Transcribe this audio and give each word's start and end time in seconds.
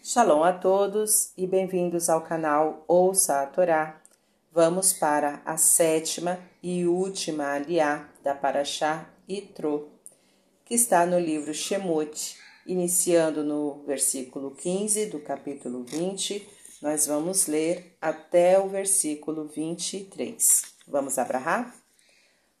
Shalom 0.00 0.44
a 0.44 0.52
todos 0.52 1.32
e 1.36 1.44
bem-vindos 1.44 2.08
ao 2.08 2.22
canal 2.22 2.84
Ouça 2.86 3.42
a 3.42 3.46
Torá. 3.46 4.00
Vamos 4.52 4.92
para 4.92 5.42
a 5.44 5.56
sétima 5.56 6.38
e 6.62 6.86
última 6.86 7.54
aliá 7.54 8.08
da 8.22 8.32
Paraxá 8.32 9.10
Itro, 9.28 9.90
que 10.64 10.74
está 10.74 11.04
no 11.04 11.18
livro 11.18 11.52
Shemot, 11.52 12.38
iniciando 12.64 13.42
no 13.42 13.82
versículo 13.84 14.52
15 14.52 15.06
do 15.06 15.18
capítulo 15.18 15.82
20. 15.82 16.48
Nós 16.80 17.06
vamos 17.06 17.48
ler 17.48 17.96
até 18.00 18.58
o 18.58 18.68
versículo 18.68 19.48
23. 19.48 20.62
Vamos 20.86 21.18
abrahar? 21.18 21.74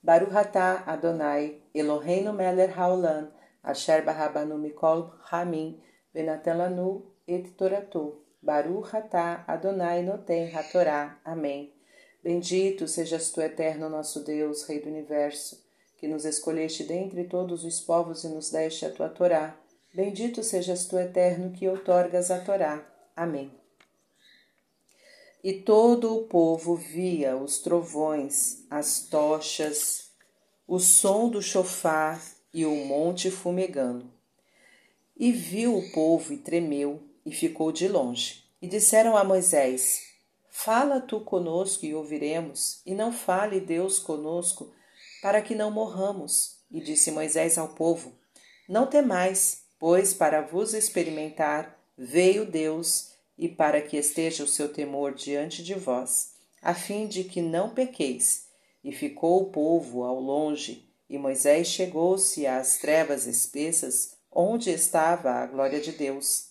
Baruch 0.02 0.36
atah 0.36 0.82
Adonai 0.86 1.62
Eloheinu 1.72 2.32
melech 2.32 2.74
haolam 2.76 3.30
asher 3.62 4.04
barabanu 4.04 4.58
mikol 4.58 5.12
hamim 5.30 5.80
venatan 6.12 6.58
et 7.28 7.50
toratu. 7.50 8.16
Baruch 8.40 8.96
atah 8.96 9.44
Adonai 9.46 10.02
noten 10.02 10.50
hatorá. 10.54 11.20
Amém. 11.24 11.72
Bendito 12.22 12.88
sejas 12.88 13.30
tu, 13.30 13.40
eterno 13.40 13.88
nosso 13.88 14.24
Deus, 14.24 14.64
Rei 14.64 14.80
do 14.80 14.88
Universo, 14.88 15.62
que 15.96 16.08
nos 16.08 16.24
escolheste 16.24 16.84
dentre 16.84 17.24
todos 17.24 17.64
os 17.64 17.80
povos 17.80 18.24
e 18.24 18.28
nos 18.28 18.50
deste 18.50 18.86
a 18.86 18.90
tua 18.90 19.08
Torá. 19.08 19.56
Bendito 19.94 20.42
sejas 20.42 20.86
tu, 20.86 20.98
eterno, 20.98 21.52
que 21.52 21.68
outorgas 21.68 22.30
a 22.30 22.40
Torá. 22.40 22.84
Amém. 23.14 23.52
E 25.42 25.52
todo 25.52 26.16
o 26.16 26.24
povo 26.24 26.74
via 26.74 27.36
os 27.36 27.58
trovões, 27.58 28.64
as 28.68 29.06
tochas, 29.08 30.10
o 30.66 30.78
som 30.78 31.28
do 31.28 31.40
chofar 31.40 32.20
e 32.52 32.66
o 32.66 32.74
monte 32.86 33.30
fumegando. 33.30 34.10
E 35.16 35.32
viu 35.32 35.76
o 35.76 35.90
povo 35.92 36.32
e 36.32 36.36
tremeu, 36.36 37.00
e 37.28 37.34
ficou 37.34 37.70
de 37.70 37.86
longe. 37.86 38.42
E 38.60 38.66
disseram 38.66 39.14
a 39.14 39.22
Moisés: 39.22 40.02
Fala 40.48 40.98
tu 40.98 41.20
conosco 41.20 41.84
e 41.84 41.94
ouviremos, 41.94 42.80
e 42.86 42.94
não 42.94 43.12
fale 43.12 43.60
Deus 43.60 43.98
conosco, 43.98 44.72
para 45.20 45.42
que 45.42 45.54
não 45.54 45.70
morramos. 45.70 46.56
E 46.70 46.80
disse 46.80 47.10
Moisés 47.10 47.58
ao 47.58 47.68
povo: 47.68 48.14
Não 48.66 48.86
temais, 48.86 49.64
pois 49.78 50.14
para 50.14 50.40
vos 50.40 50.72
experimentar 50.72 51.78
veio 51.98 52.46
Deus, 52.46 53.10
e 53.36 53.46
para 53.46 53.82
que 53.82 53.98
esteja 53.98 54.42
o 54.42 54.48
seu 54.48 54.72
temor 54.72 55.14
diante 55.14 55.62
de 55.62 55.74
vós, 55.74 56.32
a 56.62 56.74
fim 56.74 57.06
de 57.06 57.24
que 57.24 57.42
não 57.42 57.70
pequeis. 57.70 58.48
E 58.82 58.90
ficou 58.90 59.42
o 59.42 59.50
povo 59.50 60.02
ao 60.02 60.18
longe, 60.18 60.88
e 61.10 61.18
Moisés 61.18 61.68
chegou-se 61.68 62.46
às 62.46 62.78
trevas 62.78 63.26
espessas, 63.26 64.16
onde 64.32 64.70
estava 64.70 65.30
a 65.32 65.46
glória 65.46 65.80
de 65.80 65.92
Deus. 65.92 66.47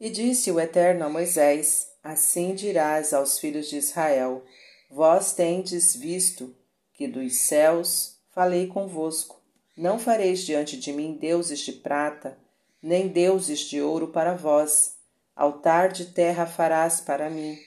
E 0.00 0.10
disse 0.10 0.50
o 0.50 0.58
Eterno 0.58 1.04
a 1.04 1.08
Moisés: 1.08 1.88
Assim 2.02 2.54
dirás 2.54 3.12
aos 3.14 3.38
filhos 3.38 3.68
de 3.68 3.76
Israel: 3.76 4.44
Vós 4.90 5.32
tendes 5.34 5.94
visto 5.94 6.54
que 6.92 7.06
dos 7.06 7.36
céus 7.36 8.18
falei 8.30 8.66
convosco. 8.66 9.40
Não 9.76 9.98
fareis 9.98 10.40
diante 10.40 10.76
de 10.76 10.92
mim 10.92 11.16
deuses 11.20 11.60
de 11.60 11.72
prata, 11.72 12.38
nem 12.82 13.08
deuses 13.08 13.60
de 13.60 13.80
ouro 13.80 14.08
para 14.08 14.34
vós. 14.34 14.96
Altar 15.34 15.88
de 15.88 16.06
terra 16.06 16.46
farás 16.46 17.00
para 17.00 17.28
mim, 17.28 17.58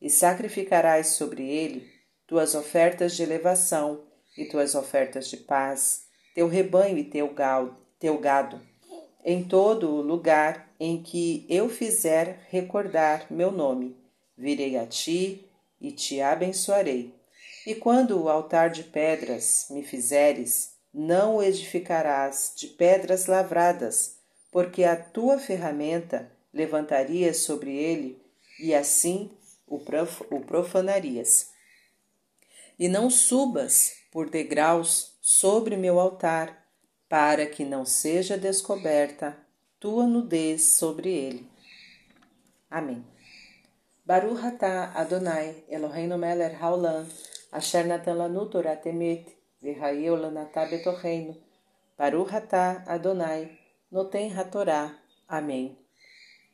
e 0.00 0.08
sacrificarás 0.08 1.08
sobre 1.08 1.48
ele 1.48 1.90
tuas 2.24 2.54
ofertas 2.54 3.16
de 3.16 3.22
elevação 3.22 4.04
e 4.38 4.44
tuas 4.44 4.76
ofertas 4.76 5.28
de 5.28 5.36
paz, 5.36 6.06
teu 6.34 6.46
rebanho 6.46 6.98
e 6.98 7.04
teu 7.04 7.32
gado 7.32 8.60
em 9.28 9.42
todo 9.42 9.90
o 9.90 10.00
lugar 10.00 10.72
em 10.78 11.02
que 11.02 11.44
eu 11.48 11.68
fizer 11.68 12.46
recordar 12.48 13.26
meu 13.28 13.50
nome. 13.50 13.96
Virei 14.38 14.78
a 14.78 14.86
ti 14.86 15.44
e 15.80 15.90
te 15.90 16.20
abençoarei. 16.20 17.12
E 17.66 17.74
quando 17.74 18.22
o 18.22 18.28
altar 18.28 18.70
de 18.70 18.84
pedras 18.84 19.66
me 19.70 19.82
fizeres, 19.82 20.76
não 20.94 21.36
o 21.36 21.42
edificarás 21.42 22.52
de 22.54 22.68
pedras 22.68 23.26
lavradas, 23.26 24.18
porque 24.52 24.84
a 24.84 24.94
tua 24.94 25.38
ferramenta 25.38 26.30
levantarias 26.54 27.38
sobre 27.38 27.76
ele, 27.76 28.22
e 28.60 28.72
assim 28.72 29.32
o 29.66 29.80
profanarias. 30.46 31.50
E 32.78 32.86
não 32.86 33.10
subas 33.10 33.94
por 34.12 34.30
degraus 34.30 35.16
sobre 35.20 35.76
meu 35.76 35.98
altar, 35.98 36.65
para 37.08 37.46
que 37.46 37.64
não 37.64 37.84
seja 37.84 38.36
descoberta 38.36 39.36
tua 39.78 40.06
nudez 40.06 40.62
sobre 40.62 41.10
ele. 41.10 41.50
Amém. 42.70 43.04
Baruch 44.04 44.44
atah 44.44 44.92
Adonai 44.94 45.64
Eloheinu 45.68 46.16
melech 46.16 46.56
haolam 46.60 47.06
asher 47.52 47.84
natan 47.84 48.14
lanu 48.14 48.46
Torah 48.46 48.76
temet 48.76 49.26
v'hayeu 49.62 50.16
lanatah 50.16 50.66
betocheinu 50.66 51.36
Baruch 51.98 52.34
atah 52.34 52.84
Adonai 52.86 53.58
noten 53.90 54.30
hatorá. 54.30 54.94
Amém. 55.26 55.78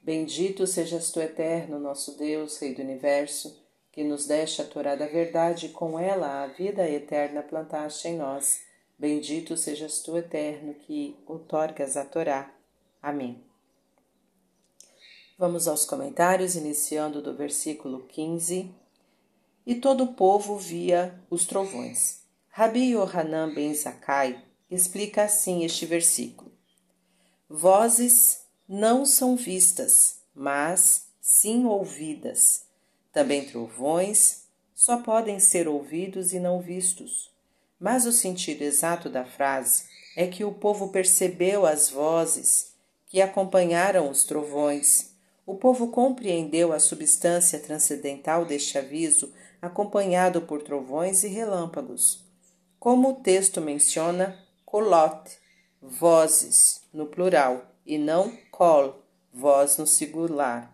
Bendito 0.01 0.67
sejas 0.67 1.11
tu, 1.11 1.21
eterno, 1.21 1.79
nosso 1.79 2.17
Deus, 2.17 2.59
Rei 2.59 2.75
do 2.75 2.83
Universo, 2.83 3.61
que 3.91 4.05
nos 4.05 4.27
deste 4.27 4.63
a 4.63 4.65
Torá 4.65 4.95
da 4.95 5.07
verdade 5.07 5.67
e 5.67 5.69
com 5.71 5.99
ela 5.99 6.43
a 6.43 6.47
vida 6.47 6.89
eterna 6.89 7.43
plantaste 7.43 8.09
em 8.09 8.17
nós. 8.17 8.61
Bendito 9.03 9.57
sejas 9.57 9.99
tu, 9.99 10.17
eterno, 10.17 10.75
que 10.75 11.17
outorgas 11.27 11.97
a 11.97 12.05
Torá. 12.05 12.55
Amém. 13.03 13.43
Vamos 15.37 15.67
aos 15.67 15.85
comentários, 15.85 16.55
iniciando 16.55 17.21
do 17.21 17.35
versículo 17.35 18.07
15. 18.07 18.73
E 19.67 19.75
todo 19.75 20.05
o 20.05 20.15
povo 20.15 20.57
via 20.57 21.21
os 21.29 21.45
trovões. 21.47 22.21
Rabi 22.49 22.93
Yohanan 22.93 23.53
ben 23.53 23.75
Zakai 23.75 24.41
explica 24.71 25.25
assim 25.25 25.65
este 25.65 25.85
versículo: 25.85 26.53
Vozes 27.49 28.45
não 28.69 29.05
são 29.05 29.35
vistas, 29.35 30.21
mas 30.33 31.09
sim 31.21 31.65
ouvidas. 31.65 32.67
Também 33.13 33.45
trovões 33.47 34.45
só 34.73 35.03
podem 35.03 35.41
ser 35.41 35.67
ouvidos 35.67 36.33
e 36.33 36.39
não 36.39 36.61
vistos. 36.61 37.32
Mas 37.83 38.07
o 38.07 38.13
sentido 38.13 38.63
exato 38.63 39.11
da 39.11 39.25
frase 39.25 39.87
é 40.17 40.29
que 40.29 40.45
o 40.45 40.53
povo 40.53 40.91
percebeu 40.91 41.67
as 41.67 41.91
vozes 41.91 42.75
que 43.09 43.21
acompanharam 43.21 44.09
os 44.09 44.23
trovões. 44.23 45.17
O 45.45 45.57
povo 45.57 45.89
compreendeu 45.89 46.73
a 46.73 46.79
substância 46.79 47.59
transcendental 47.59 48.45
deste 48.45 48.79
aviso, 48.79 49.33
acompanhado 49.61 50.43
por 50.43 50.63
trovões 50.63 51.25
e 51.25 51.27
relâmpagos. 51.27 52.25
Como 52.79 53.11
o 53.11 53.15
texto 53.15 53.61
menciona, 53.61 54.39
kolot, 54.65 55.29
vozes, 55.83 56.83
no 56.95 57.07
plural, 57.07 57.67
e 57.85 57.99
não 57.99 58.33
kol, 58.53 59.03
voz 59.35 59.77
no 59.77 59.89
singular. 59.89 60.73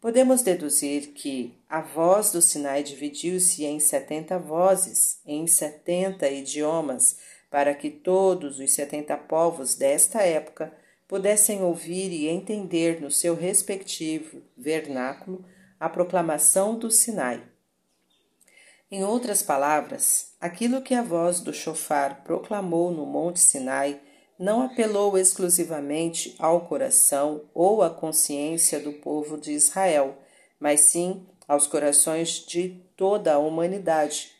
Podemos 0.00 0.42
deduzir 0.42 1.08
que 1.08 1.58
a 1.68 1.80
voz 1.80 2.30
do 2.30 2.42
Sinai 2.42 2.82
dividiu-se 2.82 3.64
em 3.64 3.80
setenta 3.80 4.38
vozes, 4.38 5.20
em 5.26 5.46
setenta 5.46 6.28
idiomas, 6.28 7.16
para 7.50 7.74
que 7.74 7.90
todos 7.90 8.58
os 8.58 8.72
setenta 8.72 9.16
povos 9.16 9.74
desta 9.74 10.22
época 10.22 10.72
pudessem 11.08 11.62
ouvir 11.62 12.10
e 12.10 12.28
entender 12.28 13.00
no 13.00 13.10
seu 13.10 13.34
respectivo 13.34 14.42
vernáculo 14.56 15.44
a 15.78 15.88
proclamação 15.88 16.78
do 16.78 16.90
Sinai. 16.90 17.42
Em 18.90 19.02
outras 19.02 19.42
palavras, 19.42 20.34
aquilo 20.40 20.82
que 20.82 20.94
a 20.94 21.02
voz 21.02 21.40
do 21.40 21.52
chofar 21.52 22.22
proclamou 22.22 22.90
no 22.90 23.06
Monte 23.06 23.40
Sinai 23.40 24.00
não 24.38 24.62
apelou 24.62 25.16
exclusivamente 25.16 26.34
ao 26.38 26.66
coração 26.66 27.42
ou 27.54 27.82
à 27.82 27.90
consciência 27.90 28.78
do 28.78 28.92
povo 28.94 29.38
de 29.38 29.52
Israel, 29.52 30.18
mas 30.60 30.80
sim 30.80 31.26
aos 31.48 31.66
corações 31.66 32.44
de 32.46 32.80
toda 32.96 33.34
a 33.34 33.38
humanidade. 33.38 34.32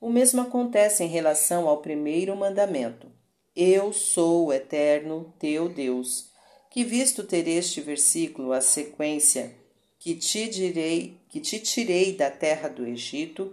O 0.00 0.08
mesmo 0.08 0.40
acontece 0.40 1.04
em 1.04 1.08
relação 1.08 1.68
ao 1.68 1.82
primeiro 1.82 2.34
mandamento: 2.34 3.06
Eu 3.54 3.92
sou 3.92 4.46
o 4.46 4.52
eterno 4.52 5.32
teu 5.38 5.68
Deus. 5.68 6.30
Que 6.70 6.84
visto 6.84 7.24
ter 7.24 7.48
este 7.48 7.80
versículo 7.80 8.52
a 8.52 8.60
sequência 8.60 9.56
que 9.98 10.14
te 10.14 10.48
direi, 10.48 11.20
que 11.28 11.40
te 11.40 11.58
tirei 11.58 12.16
da 12.16 12.30
terra 12.30 12.68
do 12.68 12.86
Egito, 12.86 13.52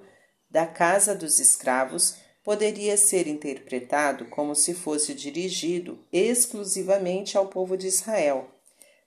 da 0.49 0.65
casa 0.65 1.13
dos 1.13 1.39
escravos, 1.39 2.15
poderia 2.47 2.95
ser 2.95 3.27
interpretado 3.27 4.23
como 4.27 4.55
se 4.55 4.73
fosse 4.73 5.13
dirigido 5.13 5.99
exclusivamente 6.13 7.37
ao 7.37 7.47
povo 7.47 7.75
de 7.75 7.87
Israel. 7.87 8.49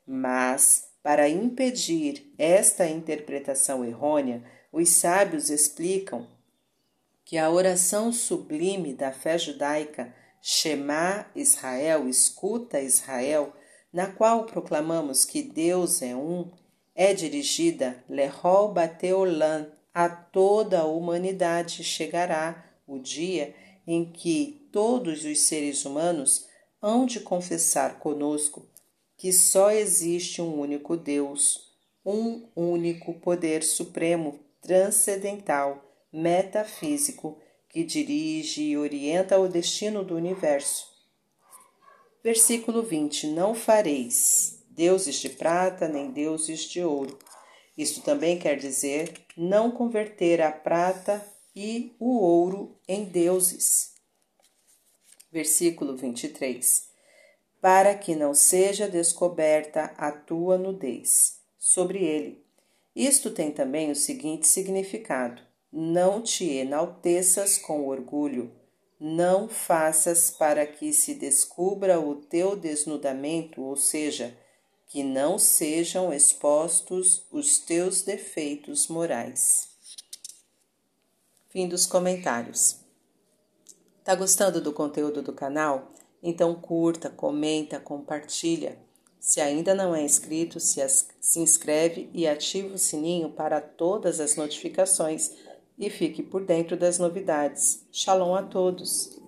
Mas, 0.07 0.91
para 1.03 1.27
impedir 1.27 2.35
esta 2.37 2.87
interpretação 2.87 3.83
errônea, 3.83 4.45
os 4.71 4.91
sábios 4.91 5.49
explicam 5.49 6.29
que 7.25 7.39
a 7.39 7.49
oração 7.49 8.13
sublime 8.13 8.93
da 8.93 9.11
fé 9.11 9.39
judaica, 9.39 10.15
Shema 10.43 11.25
Israel, 11.35 12.07
escuta 12.11 12.79
Israel, 12.79 13.55
na 13.91 14.07
qual 14.07 14.45
proclamamos 14.45 15.25
que 15.25 15.41
Deus 15.41 16.03
é 16.03 16.15
um, 16.15 16.53
é 16.95 17.15
dirigida 17.15 18.05
Lehol 18.07 18.75
Bateolan 18.75 19.73
a 19.95 20.11
toda 20.11 20.81
a 20.81 20.85
humanidade 20.85 21.83
chegará 21.83 22.67
o 22.91 22.99
dia 22.99 23.55
em 23.87 24.05
que 24.05 24.69
todos 24.73 25.25
os 25.25 25.41
seres 25.41 25.85
humanos 25.85 26.49
hão 26.83 27.07
de 27.07 27.21
confessar 27.21 27.99
conosco 27.99 28.67
que 29.17 29.33
só 29.33 29.71
existe 29.71 30.41
um 30.41 30.59
único 30.59 30.97
Deus, 30.97 31.75
um 32.05 32.49
único 32.57 33.13
poder 33.15 33.63
supremo, 33.63 34.41
transcendental, 34.63 35.85
metafísico, 36.11 37.39
que 37.69 37.85
dirige 37.85 38.63
e 38.63 38.79
orienta 38.79 39.39
o 39.39 39.47
destino 39.47 40.03
do 40.03 40.17
universo. 40.17 40.89
Versículo 42.25 42.83
20: 42.83 43.27
Não 43.27 43.55
fareis 43.55 44.65
deuses 44.71 45.17
de 45.17 45.29
prata 45.29 45.87
nem 45.87 46.11
deuses 46.11 46.61
de 46.63 46.83
ouro. 46.83 47.19
Isto 47.77 48.01
também 48.01 48.39
quer 48.39 48.57
dizer 48.57 49.13
não 49.37 49.71
converter 49.71 50.41
a 50.41 50.51
prata 50.51 51.23
e 51.63 51.95
o 51.99 52.19
ouro 52.19 52.75
em 52.89 53.05
deuses. 53.05 53.93
Versículo 55.31 55.95
23. 55.95 56.89
Para 57.61 57.95
que 57.95 58.17
não 58.17 58.33
seja 58.33 58.89
descoberta 58.89 59.93
a 59.99 60.11
tua 60.11 60.57
nudez 60.57 61.39
sobre 61.59 62.03
ele. 62.03 62.43
Isto 62.97 63.31
tem 63.31 63.53
também 63.53 63.91
o 63.91 63.95
seguinte 63.95 64.49
significado: 64.49 65.43
não 65.71 66.23
te 66.23 66.49
enalteças 66.51 67.59
com 67.59 67.87
orgulho, 67.87 68.51
não 68.99 69.47
faças 69.47 70.31
para 70.31 70.67
que 70.67 70.95
se 70.95 71.13
descubra 71.13 72.01
o 72.01 72.15
teu 72.15 72.57
desnudamento, 72.57 73.61
ou 73.61 73.77
seja, 73.77 74.35
que 74.87 75.03
não 75.03 75.39
sejam 75.39 76.11
expostos 76.11 77.27
os 77.31 77.59
teus 77.59 78.01
defeitos 78.01 78.89
morais. 78.89 79.70
Fim 81.51 81.67
dos 81.67 81.85
comentários. 81.85 82.77
Tá 84.05 84.15
gostando 84.15 84.61
do 84.61 84.73
conteúdo 84.73 85.21
do 85.21 85.33
canal? 85.33 85.91
Então 86.23 86.55
curta, 86.55 87.11
comenta, 87.11 87.81
compartilha. 87.81 88.79
Se 89.19 89.41
ainda 89.41 89.75
não 89.75 89.93
é 89.93 90.01
inscrito, 90.01 90.61
se, 90.61 90.81
se 91.21 91.41
inscreve 91.41 92.09
e 92.15 92.29
ativa 92.29 92.77
o 92.77 92.79
sininho 92.79 93.31
para 93.31 93.61
todas 93.61 94.21
as 94.21 94.37
notificações 94.37 95.33
e 95.77 95.91
fique 95.91 96.23
por 96.23 96.45
dentro 96.45 96.77
das 96.77 97.01
novidades. 97.01 97.85
Shalom 97.91 98.37
a 98.37 98.45
todos! 98.45 99.20